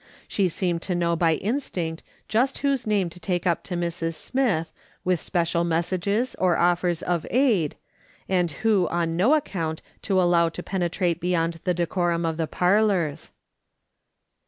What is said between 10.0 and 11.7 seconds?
to allow to penetrate beyond